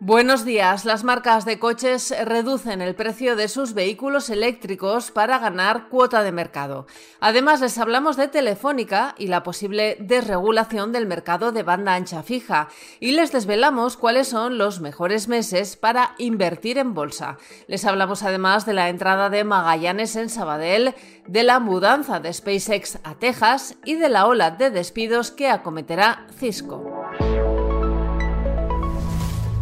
Buenos 0.00 0.44
días. 0.44 0.84
Las 0.84 1.04
marcas 1.04 1.44
de 1.44 1.60
coches 1.60 2.12
reducen 2.24 2.82
el 2.82 2.96
precio 2.96 3.36
de 3.36 3.46
sus 3.46 3.74
vehículos 3.74 4.28
eléctricos 4.28 5.12
para 5.12 5.38
ganar 5.38 5.88
cuota 5.88 6.24
de 6.24 6.32
mercado. 6.32 6.86
Además, 7.20 7.60
les 7.60 7.78
hablamos 7.78 8.16
de 8.16 8.26
Telefónica 8.26 9.14
y 9.18 9.28
la 9.28 9.44
posible 9.44 9.96
desregulación 10.00 10.90
del 10.90 11.06
mercado 11.06 11.52
de 11.52 11.62
banda 11.62 11.94
ancha 11.94 12.24
fija. 12.24 12.68
Y 12.98 13.12
les 13.12 13.30
desvelamos 13.30 13.96
cuáles 13.96 14.28
son 14.28 14.58
los 14.58 14.80
mejores 14.80 15.28
meses 15.28 15.76
para 15.76 16.16
invertir 16.18 16.76
en 16.76 16.92
bolsa. 16.92 17.38
Les 17.68 17.84
hablamos 17.84 18.24
además 18.24 18.66
de 18.66 18.74
la 18.74 18.88
entrada 18.88 19.30
de 19.30 19.44
Magallanes 19.44 20.16
en 20.16 20.28
Sabadell, 20.28 20.94
de 21.28 21.42
la 21.44 21.60
mudanza 21.60 22.18
de 22.18 22.32
SpaceX 22.32 22.98
a 23.04 23.14
Texas 23.14 23.76
y 23.84 23.94
de 23.94 24.08
la 24.08 24.26
ola 24.26 24.50
de 24.50 24.70
despidos 24.70 25.30
que 25.30 25.48
acometerá 25.48 26.26
Cisco. 26.36 27.03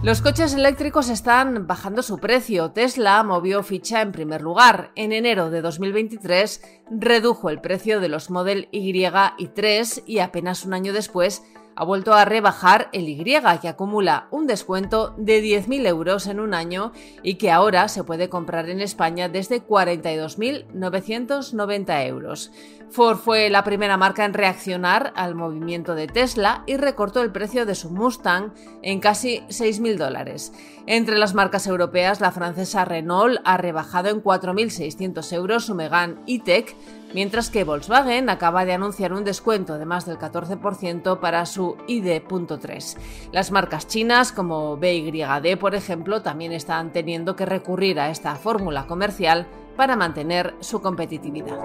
Los 0.02 0.20
coches 0.20 0.52
eléctricos 0.52 1.08
están 1.08 1.68
bajando 1.68 2.02
su 2.02 2.18
precio. 2.18 2.72
Tesla 2.72 3.22
movió 3.22 3.62
ficha 3.62 4.02
en 4.02 4.10
primer 4.10 4.42
lugar. 4.42 4.90
En 4.96 5.12
enero 5.12 5.48
de 5.48 5.62
2023 5.62 6.60
redujo 6.90 7.50
el 7.50 7.60
precio 7.60 8.00
de 8.00 8.08
los 8.08 8.28
Model 8.28 8.68
Y 8.72 8.90
y 9.38 9.46
3 9.46 10.02
y 10.04 10.18
apenas 10.18 10.64
un 10.64 10.74
año 10.74 10.92
después 10.92 11.44
ha 11.76 11.84
vuelto 11.84 12.14
a 12.14 12.24
rebajar 12.24 12.88
el 12.92 13.08
Y, 13.08 13.22
que 13.60 13.68
acumula 13.68 14.28
un 14.30 14.46
descuento 14.46 15.14
de 15.16 15.42
10.000 15.42 15.86
euros 15.86 16.26
en 16.26 16.40
un 16.40 16.54
año 16.54 16.92
y 17.22 17.34
que 17.36 17.50
ahora 17.50 17.88
se 17.88 18.04
puede 18.04 18.28
comprar 18.28 18.68
en 18.68 18.80
España 18.80 19.28
desde 19.28 19.66
42.990 19.66 22.06
euros. 22.06 22.52
Ford 22.90 23.16
fue 23.16 23.48
la 23.48 23.64
primera 23.64 23.96
marca 23.96 24.26
en 24.26 24.34
reaccionar 24.34 25.14
al 25.16 25.34
movimiento 25.34 25.94
de 25.94 26.08
Tesla 26.08 26.62
y 26.66 26.76
recortó 26.76 27.22
el 27.22 27.32
precio 27.32 27.64
de 27.64 27.74
su 27.74 27.88
Mustang 27.90 28.52
en 28.82 29.00
casi 29.00 29.40
6.000 29.48 29.96
dólares. 29.96 30.52
Entre 30.86 31.16
las 31.16 31.32
marcas 31.32 31.66
europeas, 31.66 32.20
la 32.20 32.32
francesa 32.32 32.84
Renault 32.84 33.40
ha 33.44 33.56
rebajado 33.56 34.10
en 34.10 34.22
4.600 34.22 35.32
euros 35.32 35.64
su 35.64 35.74
Megane 35.74 36.16
E-Tech, 36.26 36.76
mientras 37.14 37.50
que 37.50 37.64
Volkswagen 37.64 38.30
acaba 38.30 38.64
de 38.64 38.72
anunciar 38.72 39.12
un 39.12 39.24
descuento 39.24 39.78
de 39.78 39.86
más 39.86 40.06
del 40.06 40.18
14% 40.18 41.20
para 41.20 41.46
su 41.46 41.76
ID.3. 41.86 42.96
Las 43.32 43.50
marcas 43.50 43.86
chinas 43.86 44.32
como 44.32 44.76
BYD, 44.76 45.58
por 45.58 45.74
ejemplo, 45.74 46.22
también 46.22 46.52
están 46.52 46.92
teniendo 46.92 47.36
que 47.36 47.46
recurrir 47.46 48.00
a 48.00 48.10
esta 48.10 48.34
fórmula 48.36 48.86
comercial 48.86 49.46
para 49.76 49.96
mantener 49.96 50.54
su 50.60 50.80
competitividad. 50.80 51.58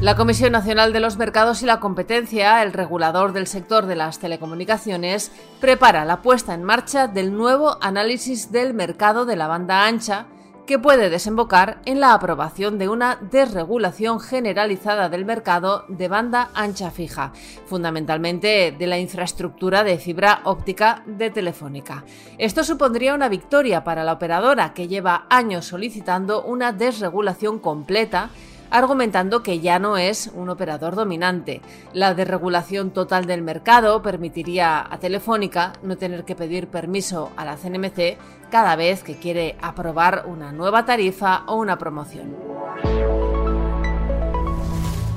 La 0.00 0.16
Comisión 0.16 0.52
Nacional 0.52 0.94
de 0.94 1.00
los 1.00 1.18
Mercados 1.18 1.62
y 1.62 1.66
la 1.66 1.78
Competencia, 1.78 2.62
el 2.62 2.72
regulador 2.72 3.34
del 3.34 3.46
sector 3.46 3.84
de 3.84 3.96
las 3.96 4.18
telecomunicaciones, 4.18 5.30
prepara 5.60 6.06
la 6.06 6.22
puesta 6.22 6.54
en 6.54 6.64
marcha 6.64 7.06
del 7.06 7.36
nuevo 7.36 7.76
análisis 7.82 8.50
del 8.50 8.72
mercado 8.72 9.26
de 9.26 9.36
la 9.36 9.46
banda 9.46 9.84
ancha, 9.84 10.24
que 10.70 10.78
puede 10.78 11.10
desembocar 11.10 11.80
en 11.84 11.98
la 11.98 12.14
aprobación 12.14 12.78
de 12.78 12.88
una 12.88 13.18
desregulación 13.32 14.20
generalizada 14.20 15.08
del 15.08 15.24
mercado 15.24 15.84
de 15.88 16.06
banda 16.06 16.50
ancha 16.54 16.92
fija, 16.92 17.32
fundamentalmente 17.66 18.70
de 18.78 18.86
la 18.86 18.96
infraestructura 18.96 19.82
de 19.82 19.98
fibra 19.98 20.42
óptica 20.44 21.02
de 21.06 21.30
Telefónica. 21.30 22.04
Esto 22.38 22.62
supondría 22.62 23.16
una 23.16 23.28
victoria 23.28 23.82
para 23.82 24.04
la 24.04 24.12
operadora 24.12 24.72
que 24.72 24.86
lleva 24.86 25.26
años 25.28 25.64
solicitando 25.64 26.44
una 26.44 26.70
desregulación 26.70 27.58
completa 27.58 28.30
argumentando 28.70 29.42
que 29.42 29.60
ya 29.60 29.78
no 29.78 29.96
es 29.96 30.30
un 30.34 30.48
operador 30.48 30.94
dominante. 30.94 31.60
La 31.92 32.14
desregulación 32.14 32.90
total 32.90 33.26
del 33.26 33.42
mercado 33.42 34.02
permitiría 34.02 34.86
a 34.88 34.98
Telefónica 34.98 35.72
no 35.82 35.96
tener 35.96 36.24
que 36.24 36.36
pedir 36.36 36.68
permiso 36.68 37.30
a 37.36 37.44
la 37.44 37.56
CNMC 37.56 38.16
cada 38.50 38.76
vez 38.76 39.02
que 39.02 39.16
quiere 39.16 39.56
aprobar 39.60 40.24
una 40.26 40.52
nueva 40.52 40.84
tarifa 40.84 41.44
o 41.46 41.56
una 41.56 41.78
promoción. 41.78 42.34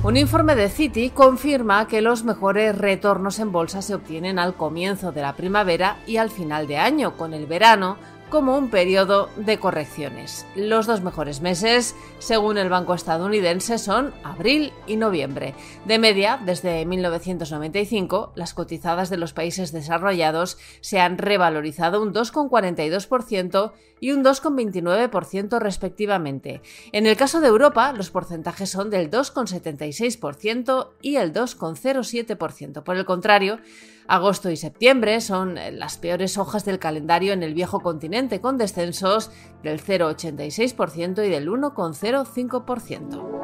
Un 0.04 0.18
informe 0.18 0.54
de 0.54 0.68
Citi 0.68 1.08
confirma 1.08 1.88
que 1.88 2.02
los 2.02 2.24
mejores 2.24 2.76
retornos 2.76 3.38
en 3.38 3.52
bolsa 3.52 3.80
se 3.80 3.94
obtienen 3.94 4.38
al 4.38 4.54
comienzo 4.54 5.12
de 5.12 5.22
la 5.22 5.34
primavera 5.34 5.96
y 6.06 6.18
al 6.18 6.28
final 6.28 6.66
de 6.66 6.76
año, 6.76 7.16
con 7.16 7.32
el 7.32 7.46
verano 7.46 7.96
como 8.30 8.58
un 8.58 8.70
periodo 8.70 9.28
de 9.36 9.58
correcciones. 9.58 10.46
Los 10.56 10.86
dos 10.86 11.02
mejores 11.02 11.40
meses, 11.40 11.94
según 12.18 12.58
el 12.58 12.68
Banco 12.68 12.94
estadounidense, 12.94 13.78
son 13.78 14.12
abril 14.24 14.72
y 14.86 14.96
noviembre. 14.96 15.54
De 15.84 15.98
media, 15.98 16.40
desde 16.44 16.84
1995, 16.86 18.32
las 18.34 18.54
cotizadas 18.54 19.10
de 19.10 19.16
los 19.16 19.32
países 19.32 19.72
desarrollados 19.72 20.58
se 20.80 21.00
han 21.00 21.18
revalorizado 21.18 22.02
un 22.02 22.12
2,42% 22.12 23.72
y 24.00 24.10
un 24.10 24.24
2,29% 24.24 25.58
respectivamente. 25.60 26.60
En 26.92 27.06
el 27.06 27.16
caso 27.16 27.40
de 27.40 27.48
Europa, 27.48 27.92
los 27.92 28.10
porcentajes 28.10 28.70
son 28.70 28.90
del 28.90 29.10
2,76% 29.10 30.88
y 31.00 31.16
el 31.16 31.32
2,07%. 31.32 32.82
Por 32.82 32.96
el 32.96 33.04
contrario, 33.04 33.60
Agosto 34.06 34.50
y 34.50 34.56
septiembre 34.58 35.22
son 35.22 35.58
las 35.78 35.96
peores 35.96 36.36
hojas 36.36 36.66
del 36.66 36.78
calendario 36.78 37.32
en 37.32 37.42
el 37.42 37.54
viejo 37.54 37.80
continente, 37.80 38.13
con 38.40 38.58
descensos 38.58 39.32
del 39.64 39.82
0,86% 39.82 41.26
y 41.26 41.30
del 41.30 41.48
1,05%. 41.48 43.34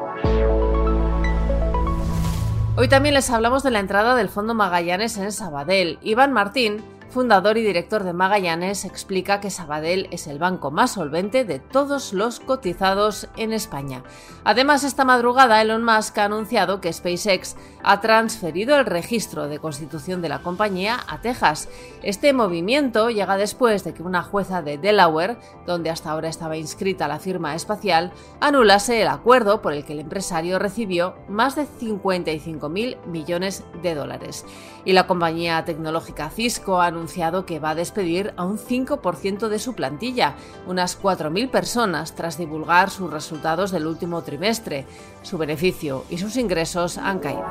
Hoy 2.76 2.88
también 2.88 3.14
les 3.14 3.30
hablamos 3.30 3.64
de 3.64 3.72
la 3.72 3.80
entrada 3.80 4.14
del 4.14 4.28
Fondo 4.28 4.54
Magallanes 4.54 5.18
en 5.18 5.32
Sabadell. 5.32 5.98
Iván 6.02 6.32
Martín 6.32 6.84
fundador 7.10 7.58
y 7.58 7.62
director 7.62 8.04
de 8.04 8.12
Magallanes, 8.12 8.84
explica 8.84 9.40
que 9.40 9.50
Sabadell 9.50 10.08
es 10.10 10.26
el 10.26 10.38
banco 10.38 10.70
más 10.70 10.92
solvente 10.92 11.44
de 11.44 11.58
todos 11.58 12.12
los 12.12 12.40
cotizados 12.40 13.28
en 13.36 13.52
España. 13.52 14.02
Además, 14.44 14.84
esta 14.84 15.04
madrugada 15.04 15.60
Elon 15.60 15.84
Musk 15.84 16.16
ha 16.18 16.24
anunciado 16.24 16.80
que 16.80 16.92
SpaceX 16.92 17.56
ha 17.82 18.00
transferido 18.00 18.78
el 18.78 18.86
registro 18.86 19.48
de 19.48 19.58
constitución 19.58 20.22
de 20.22 20.28
la 20.28 20.42
compañía 20.42 20.98
a 21.08 21.20
Texas. 21.20 21.68
Este 22.02 22.32
movimiento 22.32 23.10
llega 23.10 23.36
después 23.36 23.84
de 23.84 23.92
que 23.92 24.02
una 24.02 24.22
jueza 24.22 24.62
de 24.62 24.78
Delaware, 24.78 25.38
donde 25.66 25.90
hasta 25.90 26.10
ahora 26.10 26.28
estaba 26.28 26.56
inscrita 26.56 27.08
la 27.08 27.18
firma 27.18 27.54
espacial, 27.54 28.12
anulase 28.40 29.02
el 29.02 29.08
acuerdo 29.08 29.62
por 29.62 29.72
el 29.72 29.84
que 29.84 29.92
el 29.94 30.00
empresario 30.00 30.58
recibió 30.58 31.14
más 31.28 31.56
de 31.56 31.66
55.000 31.66 33.04
millones 33.06 33.64
de 33.82 33.94
dólares. 33.94 34.44
Y 34.84 34.92
la 34.92 35.06
compañía 35.06 35.64
tecnológica 35.64 36.30
Cisco 36.30 36.80
ha 36.80 36.90
anunciado 37.00 37.46
que 37.46 37.58
va 37.58 37.70
a 37.70 37.74
despedir 37.74 38.34
a 38.36 38.44
un 38.44 38.58
5% 38.58 39.48
de 39.48 39.58
su 39.58 39.74
plantilla, 39.74 40.34
unas 40.66 41.00
4.000 41.00 41.50
personas, 41.50 42.14
tras 42.14 42.36
divulgar 42.36 42.90
sus 42.90 43.10
resultados 43.10 43.70
del 43.70 43.86
último 43.86 44.20
trimestre. 44.20 44.84
Su 45.22 45.38
beneficio 45.38 46.04
y 46.10 46.18
sus 46.18 46.36
ingresos 46.36 46.98
han 46.98 47.18
caído. 47.20 47.46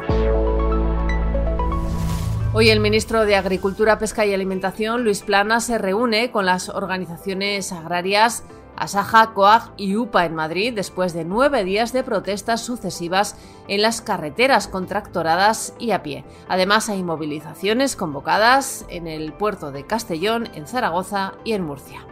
Hoy 2.54 2.70
el 2.70 2.80
ministro 2.80 3.26
de 3.26 3.36
Agricultura, 3.36 3.98
Pesca 3.98 4.24
y 4.26 4.34
Alimentación, 4.34 5.04
Luis 5.04 5.22
Plana, 5.22 5.62
se 5.62 5.80
reúne 5.80 6.30
con 6.30 6.46
las 6.46 6.70
organizaciones 6.70 7.72
agrarias 7.72 8.44
Asaja, 8.80 9.34
COAG 9.34 9.74
y 9.76 9.98
UPA 9.98 10.26
en 10.26 10.36
Madrid 10.36 10.74
después 10.74 11.14
de 11.14 11.26
nueve 11.26 11.66
días 11.66 11.92
de 11.92 12.02
protestas 12.02 12.62
sucesivas 12.62 13.36
en 13.68 13.82
las 13.82 14.02
carreteras 14.02 14.70
contractoradas 14.70 15.74
y 15.80 15.92
a 15.92 16.02
pie. 16.02 16.24
Además 16.48 16.88
hay 16.88 17.04
movilizaciones 17.04 17.98
convocadas 17.98 18.86
en 18.90 19.08
el 19.08 19.34
puerto 19.34 19.74
de 19.74 19.86
Castellón, 19.86 20.48
en 20.56 20.66
Zaragoza 20.66 21.34
y 21.44 21.54
en 21.54 21.66
Murcia. 21.66 22.08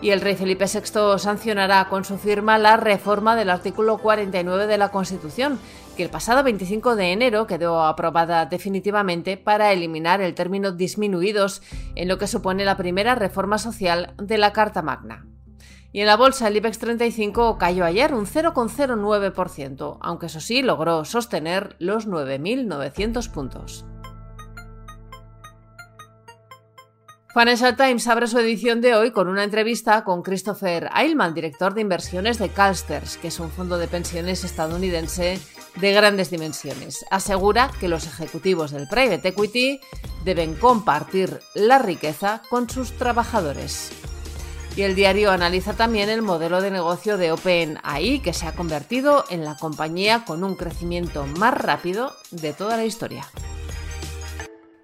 Y 0.00 0.10
el 0.10 0.20
rey 0.22 0.34
Felipe 0.34 0.66
VI 0.66 1.18
sancionará 1.18 1.88
con 1.88 2.04
su 2.04 2.18
firma 2.18 2.58
la 2.58 2.76
reforma 2.76 3.36
del 3.36 3.50
artículo 3.50 3.98
49 3.98 4.66
de 4.66 4.78
la 4.78 4.90
Constitución, 4.90 5.58
que 5.96 6.02
el 6.02 6.10
pasado 6.10 6.42
25 6.42 6.96
de 6.96 7.12
enero 7.12 7.46
quedó 7.46 7.84
aprobada 7.84 8.46
definitivamente 8.46 9.36
para 9.36 9.72
eliminar 9.72 10.20
el 10.20 10.34
término 10.34 10.72
disminuidos 10.72 11.62
en 11.94 12.08
lo 12.08 12.18
que 12.18 12.26
supone 12.26 12.64
la 12.64 12.76
primera 12.76 13.14
reforma 13.14 13.58
social 13.58 14.14
de 14.18 14.38
la 14.38 14.52
Carta 14.52 14.82
Magna. 14.82 15.26
Y 15.96 16.00
en 16.00 16.08
la 16.08 16.18
bolsa 16.18 16.48
el 16.48 16.56
IBEX 16.58 16.78
35 16.78 17.56
cayó 17.56 17.82
ayer 17.86 18.12
un 18.12 18.26
0,09%, 18.26 19.96
aunque 20.02 20.26
eso 20.26 20.40
sí 20.40 20.60
logró 20.60 21.06
sostener 21.06 21.74
los 21.78 22.06
9.900 22.06 23.30
puntos. 23.30 23.86
Financial 27.32 27.76
Times 27.76 28.06
abre 28.08 28.26
su 28.26 28.38
edición 28.38 28.82
de 28.82 28.94
hoy 28.94 29.10
con 29.10 29.26
una 29.26 29.42
entrevista 29.42 30.04
con 30.04 30.22
Christopher 30.22 30.90
Eilman, 30.94 31.32
director 31.32 31.72
de 31.72 31.80
inversiones 31.80 32.38
de 32.38 32.50
Calsters, 32.50 33.16
que 33.16 33.28
es 33.28 33.40
un 33.40 33.48
fondo 33.50 33.78
de 33.78 33.88
pensiones 33.88 34.44
estadounidense 34.44 35.40
de 35.76 35.92
grandes 35.94 36.28
dimensiones. 36.28 37.06
Asegura 37.10 37.70
que 37.80 37.88
los 37.88 38.06
ejecutivos 38.06 38.70
del 38.70 38.86
private 38.86 39.28
equity 39.28 39.80
deben 40.26 40.56
compartir 40.56 41.40
la 41.54 41.78
riqueza 41.78 42.42
con 42.50 42.68
sus 42.68 42.92
trabajadores. 42.98 44.05
Y 44.76 44.82
el 44.82 44.94
diario 44.94 45.30
analiza 45.30 45.72
también 45.72 46.10
el 46.10 46.20
modelo 46.20 46.60
de 46.60 46.70
negocio 46.70 47.16
de 47.16 47.32
OpenAI, 47.32 48.20
que 48.20 48.34
se 48.34 48.46
ha 48.46 48.52
convertido 48.52 49.24
en 49.30 49.42
la 49.42 49.56
compañía 49.56 50.26
con 50.26 50.44
un 50.44 50.54
crecimiento 50.54 51.26
más 51.38 51.54
rápido 51.54 52.14
de 52.30 52.52
toda 52.52 52.76
la 52.76 52.84
historia. 52.84 53.26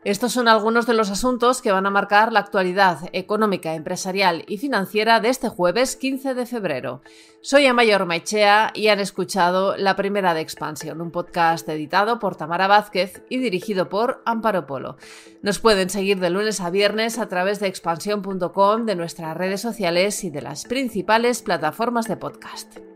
Estos 0.04 0.32
son 0.32 0.48
algunos 0.48 0.86
de 0.86 0.94
los 0.94 1.10
asuntos 1.10 1.62
que 1.62 1.70
van 1.70 1.86
a 1.86 1.90
marcar 1.90 2.32
la 2.32 2.40
actualidad 2.40 2.98
económica, 3.12 3.76
empresarial 3.76 4.44
y 4.48 4.58
financiera 4.58 5.20
de 5.20 5.28
este 5.28 5.48
jueves 5.48 5.94
15 5.94 6.34
de 6.34 6.44
febrero. 6.44 7.02
Soy 7.40 7.66
Amayor 7.66 8.04
Maichea 8.04 8.72
y 8.74 8.88
han 8.88 8.98
escuchado 8.98 9.76
La 9.76 9.94
Primera 9.94 10.34
de 10.34 10.40
Expansión, 10.40 11.00
un 11.00 11.12
podcast 11.12 11.68
editado 11.68 12.18
por 12.18 12.34
Tamara 12.34 12.66
Vázquez 12.66 13.22
y 13.28 13.38
dirigido 13.38 13.88
por 13.88 14.22
Amparo 14.26 14.66
Polo. 14.66 14.96
Nos 15.40 15.60
pueden 15.60 15.88
seguir 15.88 16.18
de 16.18 16.30
lunes 16.30 16.60
a 16.60 16.70
viernes 16.70 17.20
a 17.20 17.28
través 17.28 17.60
de 17.60 17.68
expansión.com, 17.68 18.86
de 18.86 18.96
nuestras 18.96 19.36
redes 19.36 19.60
sociales 19.60 20.24
y 20.24 20.30
de 20.30 20.42
las 20.42 20.64
principales 20.64 21.42
plataformas 21.42 22.08
de 22.08 22.16
podcast. 22.16 22.91